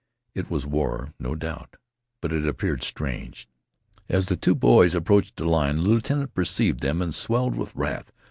It 0.33 0.49
was 0.49 0.65
war, 0.65 1.13
no 1.19 1.35
doubt, 1.35 1.75
but 2.21 2.33
it 2.33 2.47
appeared 2.47 2.81
strange. 2.83 3.47
As 4.09 4.25
the 4.25 4.35
two 4.35 4.55
boys 4.55 4.95
approached 4.95 5.35
the 5.35 5.45
line, 5.47 5.75
the 5.75 5.83
lieutenant 5.83 6.33
perceived 6.33 6.79
them 6.79 7.03
and 7.03 7.13
swelled 7.13 7.53
with 7.55 7.75
wrath. 7.75 8.11